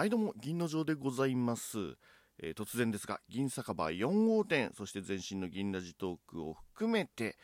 [0.00, 1.76] はいどうも銀の城でございます、
[2.42, 7.36] えー突然ですが銀酒場4号店そして前身の銀ラジトークを含めて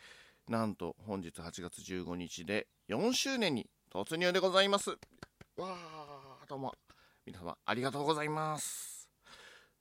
[0.49, 4.89] なんと本日8月15日で4周年に突入でございます。
[4.89, 4.97] わ
[5.67, 6.73] あどうも。
[7.27, 9.07] 皆様ありがとうございます。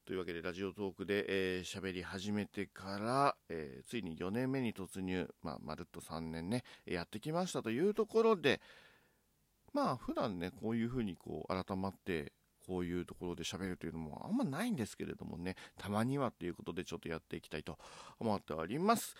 [0.04, 8.60] というわけでラジオトークでえー喋、り始めてから、えーついに4年目に突入まあまるっと3年ねやってきましたというところで
[9.72, 12.34] まあ普段ねこういうふうにこう改まって
[12.66, 15.56] こういうところで喋るというのもあんまないんですけれどもね。
[15.78, 17.78] たまにはということでちょっとやっていきたいと
[18.18, 19.14] 思っております。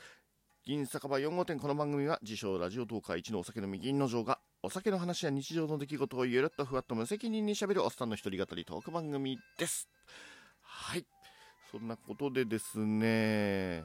[0.64, 9.88] 銀酒場4号店この番組は自称ラジオトーカー一のお酒飲み銀の城がお酒の話や日常の出来事をゆるっとふわっと無責任に喋るおっさんの一人語りトーク番組です。
[10.62, 11.06] はい。
[11.70, 13.84] そんなことでですね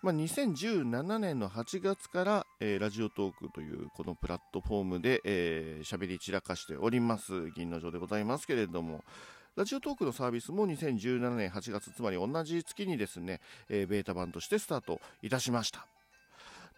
[0.00, 9.02] まあ、2017年の8月から、えーラジオトークというこのプラットフォームでえー喋、り散らかしております銀の城でございますけれども
[9.56, 15.84] ラジオトークのサービスも2017年8月つまり同じ月にですね、えーベータ版としてスタートいたしました。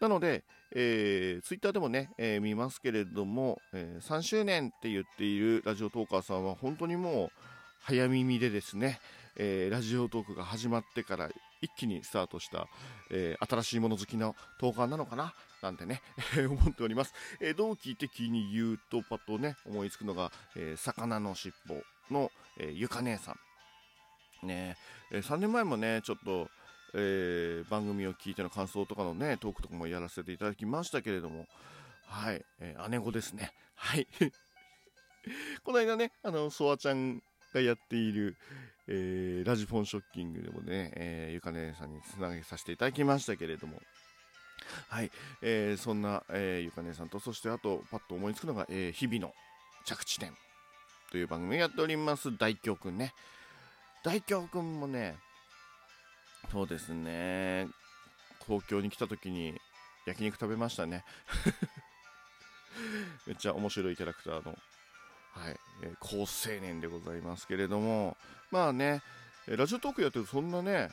[0.00, 7.30] なので、えー、ツイッターでもね、えー見ますけれども、えー3周年って言っているラジオトーカーさんは本当にもう
[7.82, 8.98] 早耳でですね、
[9.36, 11.28] えーラジオトークが始まってから
[11.62, 12.66] 一気にスタートした、
[13.10, 15.34] えー新しいもの好きのトーカーなのかな？
[15.62, 16.00] なんてね、
[16.36, 17.12] え ー思っております。
[17.40, 23.36] えー同期的に言うとパッとね、思いつくのが、えー魚の尻尾の、えーゆか姉さ
[24.42, 24.46] ん。
[24.46, 24.76] ね
[25.10, 26.50] えー3年前もね、ちょっと、
[26.94, 31.46] えー番組を聞いての感想とかのね、トークとかもやらせていただきましたけれども、
[32.06, 33.52] はい、えー姉子ですね。
[33.74, 34.06] はい。
[35.64, 38.36] この間ね、あの、ソワちゃんがやっている、
[38.92, 43.80] えーラジフォンショッキングでもね、えーゆかねさんにつなげさせていただきましたけれども、
[44.88, 45.10] はい、
[45.42, 49.32] えーそんな、えーゆかねさんと、そしてあと、パッと思いつくのが、えー日々の
[49.86, 50.34] 着地点
[51.12, 53.14] という番組をやっております、大京くんね。
[54.02, 55.16] 大京くんもね、
[56.50, 57.68] そうですね、
[58.44, 59.54] 東京に来た時に
[60.06, 61.04] 焼肉食べましたね。
[63.26, 64.58] めっちゃ面白いキャラクターの
[65.32, 68.16] はい、えー高青年でございますけれども、
[68.50, 69.02] まあね、
[69.46, 70.90] ラジオトークやってるとそんなね、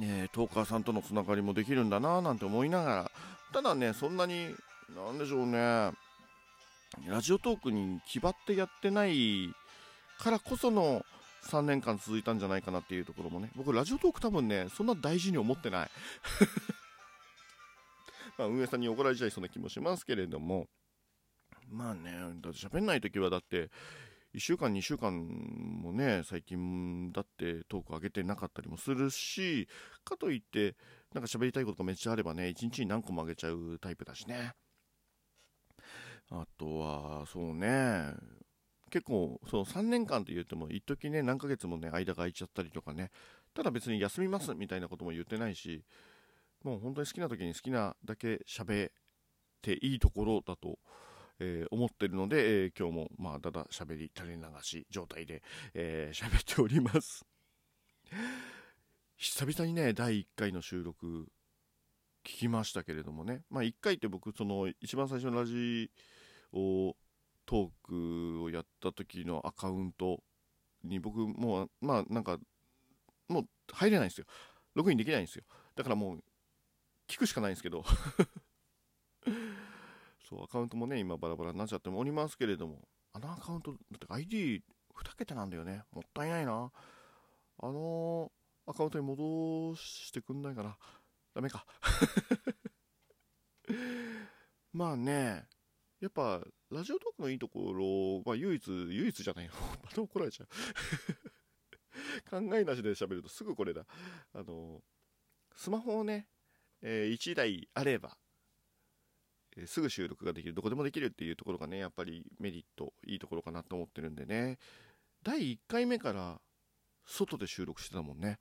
[0.00, 3.10] えートーカーさんとのつながりもできるんだななんて思いながら、
[3.52, 4.54] ただね、そんなに、
[4.94, 5.92] なんでしょうね、
[7.08, 9.50] ラジオトークに気張ってやってない
[10.18, 11.04] からこその
[11.44, 15.90] 3年間続いたんじゃないかなっていうところもね、僕、ラジオトーク多分ね、そんな大事に思ってない。
[18.38, 20.66] まあ、運営さんに怒られちゃいそうな気もしますけれども、
[21.68, 23.70] まあね、だって喋んないときはだって、
[24.34, 29.68] 1週間、2週間もね、最近だってトーク上げてなかったりもするし、
[30.04, 30.76] かといって、
[31.14, 34.52] なんか喋りたいことがめっちゃあればね、1日に何個も上げちゃうタイプだしね。
[36.30, 38.12] あとは、そうね、
[38.90, 43.10] 結構、その3年間と言っても、一時ね、何ヶ月もね、間が空いちゃったりとかね、
[43.54, 45.84] ただ別に休みますみたいなことも言ってないし、
[46.64, 48.92] もう本当に好きな時に好きなだけ喋っ
[49.62, 50.78] ていいところだと、
[51.40, 55.42] えー思ってるので、えー今日もまあだだ喋り垂れ流し状態で
[55.74, 57.24] えー喋っております。
[59.16, 61.26] 久々にね第1回の収録
[62.24, 63.42] 聞きましたけれどもね。
[63.50, 65.90] まあ1回って僕その一番最初のラジ
[66.52, 66.94] オ
[67.46, 70.22] トークをやった時のアカウント
[70.82, 72.38] に僕もうまあなんか
[73.28, 74.26] もう入れないんですよ。
[74.74, 75.44] ログインできないんですよ。
[75.74, 76.24] だからもう
[77.08, 77.84] 聞くしかないんですけど。
[80.28, 82.88] そうアカウントもね今バラバラになっちゃっておりますけれども。
[83.12, 84.62] あのアカウントだって ID2
[85.16, 85.82] 桁なんだよね。
[85.92, 86.72] もったいないな。
[87.58, 88.32] あの
[88.66, 90.76] アカウントに戻してくんないかな。
[91.34, 91.66] ダメか。
[94.72, 95.46] まあね
[96.00, 99.52] やっぱラジオトークのいいところ、まあ、唯一唯一じゃないの
[99.84, 100.48] また怒られちゃう。
[102.28, 103.86] 考えなしで喋るとすぐこれだ。
[104.32, 104.82] あの
[105.54, 106.28] スマホをね、
[106.82, 108.18] え1台あれば
[109.56, 114.58] えすぐ収録ができるどこでもできるっていうところがねやっぱりメリットいいところかなと思ってるんでね。
[115.22, 116.40] 第1回目から
[117.06, 118.38] 外で収録してたもんね。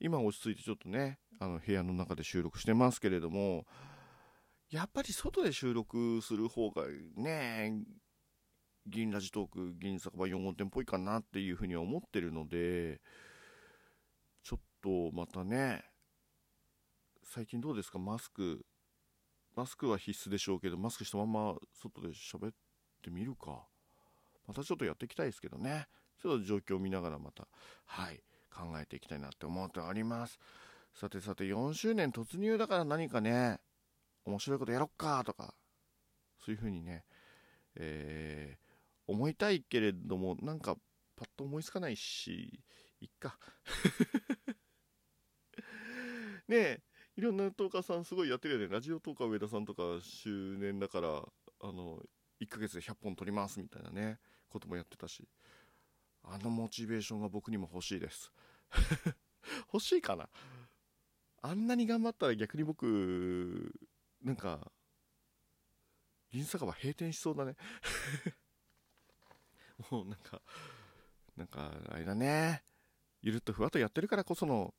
[0.00, 3.66] 今落ち着いてちょっとねあの部屋の中で収録してますけれども
[4.70, 6.82] やっぱり外で収録する方が
[7.16, 7.72] ね
[8.86, 13.00] 銀ラジトーク銀酒場4号店っぽいかなっていうふうには思ってるので
[14.42, 15.84] ちょっとまたね
[17.24, 17.98] 最近どうですか？
[17.98, 18.64] マスク
[19.56, 22.52] マスクは必須でしょうけどマスクしたまま外で喋っ
[23.02, 23.64] てみるか。
[24.46, 25.86] またちょっとやっていきたいですけどね。
[26.22, 27.48] ちょっと状況を見ながらまた
[27.86, 28.20] はい
[28.54, 30.38] 考えていきたいなって思っております。
[30.94, 33.58] さてさて4周年突入だから何かね
[34.24, 35.54] 面白いことやろっかとか
[36.38, 37.04] そういう風にね、
[37.74, 38.66] えー
[39.08, 40.76] 思いたいけれどもなんか
[41.16, 42.60] パッと思いつかないし
[43.00, 43.38] いっか。
[46.48, 46.82] ねえ。
[47.16, 48.68] いろんなトーカーさんすごいやってるよね。
[48.68, 51.98] ラジオトーカー上田さんとか周年だからあの
[52.40, 54.18] 1ヶ月で100本撮りますみたいなね
[54.50, 55.26] こともやってたし。
[56.28, 58.32] あのモチベーションが僕にも欲しいです。
[59.72, 60.28] 欲しいかな？
[61.40, 63.72] あんなに頑張ったら逆に僕
[64.20, 64.72] なんか
[66.30, 67.56] 銀酒場閉店しそうだね。
[69.90, 70.42] もうなんか
[71.36, 72.64] なんかあれだね。
[73.22, 74.74] ゆるっとふわっとやってるからこその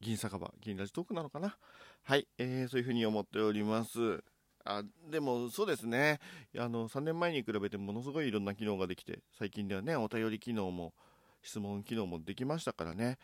[0.00, 1.56] 銀酒場銀ラジトークなのかな？
[2.02, 4.22] はい、えー、そういうふうに思っております。
[4.64, 6.20] あでもそうですね。
[6.58, 10.94] あの3年前に比べてものすごいいろんな機能ができて最近ではねお便り機能も
[11.42, 13.18] 質問機能もできましたからね。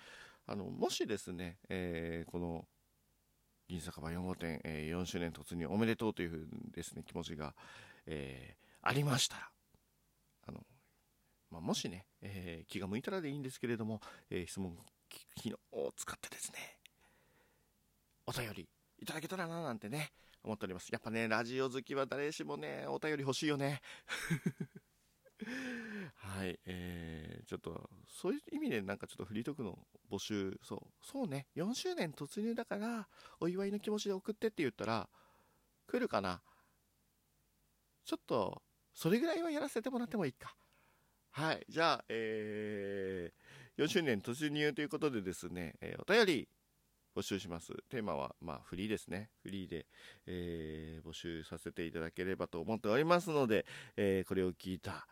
[0.46, 2.66] あのもしですね、えー、この
[3.68, 7.54] 銀酒場4号店、えー、4周年突入おめでとうというふうですね気持ちが、
[8.06, 9.50] えー、ありましたら
[10.46, 10.60] あの、
[11.50, 14.00] まあ、もしね、え気が向いたらでいいんですけれども、
[14.30, 14.78] え質問
[15.34, 16.58] 機能を使ってですね
[18.26, 18.68] お便り
[18.98, 20.12] いただけたらななんてね
[20.46, 20.88] 思っております。
[20.90, 23.82] やっぱね、ラジオ好きは誰しもね、お便り欲しいよね。
[26.14, 33.08] はい、えー、ちょっと、そういう意味でなんかちょっとフリートークの募集、そう、そうね、4周年突入だから、
[33.40, 35.10] お祝いの気持ちで送ってって言ったら、
[35.88, 36.42] 来るかな
[38.04, 38.62] ちょっと、
[38.94, 40.56] それぐらいはやらせてもらってもいいか。
[41.30, 43.45] はい、じゃあ、えー、
[43.78, 46.48] 4周年突入ということでですね、え、お便り、
[47.14, 47.72] 募集します。
[47.88, 49.30] テーマは、まあ、フリーですね。
[49.42, 49.86] フリーで、
[50.26, 53.64] えー、募集させていただければと思っておりますので、
[53.96, 55.06] えー、これを聞いた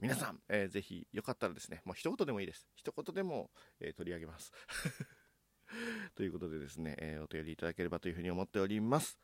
[0.00, 2.66] 皆さん、えー、ぜひよかったらですね、もう一言でもいいです。
[2.74, 3.50] 一言でも、
[3.80, 4.52] え、取り上げます。
[6.16, 9.16] ということでですね、え、お便りいただければというふうに思っております。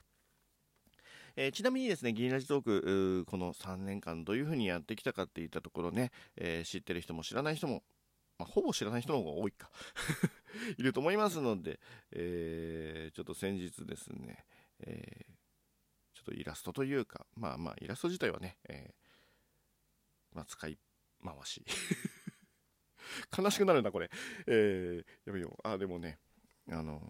[1.35, 7.85] えー、ちなみにですね、ギリラジトーク、この3年間どういうふうにやってきたかっていったところね、えー、知ってる人も知らない人も、
[8.39, 9.71] まあ、ほぼ知らない人の方が多いか
[10.79, 11.81] いると思いますので、
[12.13, 14.47] えー、ちょっと先日ですね、
[14.81, 20.79] えー、ちょっとイラストというか、まあまあ、イラスト自体はね、えー、まあ、使い
[21.25, 21.65] 回し
[23.37, 24.11] 悲しくなるな、これ。
[24.47, 25.69] えー、やめよう。
[25.69, 26.19] あ、でもね、
[26.71, 27.01] あの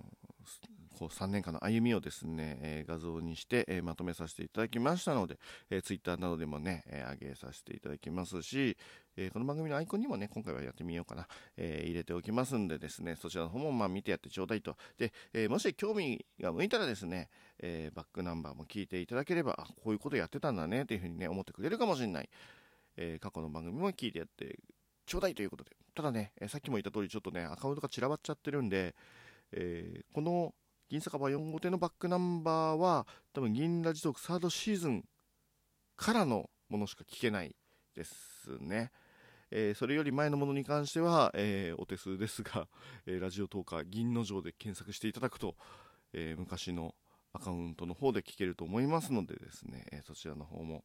[0.99, 5.39] こう3年間の歩みをですね、えー、画像にして、えー、まとめさせていただきましたので、
[5.71, 8.77] えー、Twitter などでもね、え上げさせていただきますし、
[9.17, 14.77] えこの番組のアイコンにもね、今回はやってみようかな、え入れておきますんでですね、そちらの方もまあ見てやってちょうだいと。
[14.99, 17.29] で、えもし興味が向いたらですね、
[17.61, 22.29] えバックナンバーも聞いていただければ、あ、こういうことやってたんだね、というふうにね、思ってくれるかもしれない。
[22.97, 24.59] え過去の番組も聞いてやって
[25.07, 25.77] ちょうだいということで。
[25.95, 28.97] ただね、えさっきも言った通り、ちょっとね、アカウントが散らばっちゃってるんで、
[29.53, 30.55] えー、この
[30.89, 35.05] 銀酒場4号店のバックナンバーは多分銀ラジトークサードシーズン
[35.97, 37.55] からのものしか聞けない
[37.95, 38.13] です
[38.61, 38.91] ね。
[39.51, 42.69] えー、それより前のものに関しては、えー、お手数ですが、
[43.07, 45.57] えー、ラジオトーカー銀の城で検索していただくと、
[46.15, 46.95] え昔の
[47.35, 50.85] アカウントの方で聞けると思いますのでですね、えそちらの方も、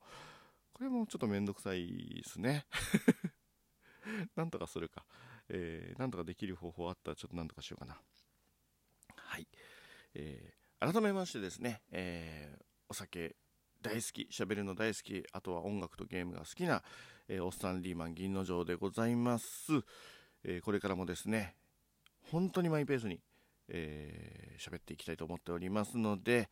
[0.74, 2.66] これもちょっとめんどくさいですね。
[4.36, 5.06] なんとかするか。
[5.50, 8.02] え、なんとかできる方法あったらちょっとなんとかしようかな。
[10.16, 13.36] えー、改めましてですね、えー、お酒
[13.82, 16.84] 大好き、喋るの大好き、あとは音楽とゲームが好きな、
[17.28, 19.72] えー、おっさんリーマン銀の城でございます。
[20.44, 21.56] えー、これからもですね、
[22.32, 23.20] 本当にマイペースに、
[23.68, 26.50] えー、喋っていきたいと思っておりますので、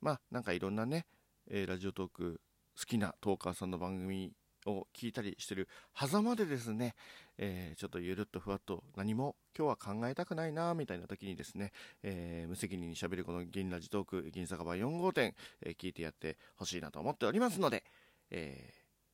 [0.00, 1.06] まあ、なんかいろんなね、
[1.48, 2.40] えー、ラジオトーク
[2.78, 4.32] 好きなトーカーさんの番組
[4.66, 6.94] を聞いたりしてる狭間でですね、
[7.38, 11.72] えー、ちょっとゆるっとふわっと何も今日は考えたくないなみたいな時にですね、
[12.02, 17.84] えー、無責任にしゃべるこの銀ラジトーク銀酒場4号店、えー、聞いてやってほしいなと思っておりますので、
[18.30, 18.72] え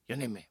[0.09, 0.49] 4年目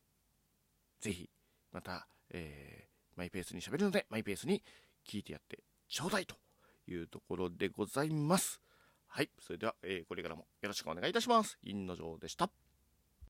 [0.99, 1.29] ぜひ
[1.71, 4.63] また、えマイペースにしゃべるのでマイペースに
[5.07, 6.35] 聞いてやってちょうだいと
[6.87, 8.61] いうところでございます。
[9.07, 11.57] はいそれでは、えこれからもよろしくお願いいたします。
[11.63, 12.49] 銀の城でした。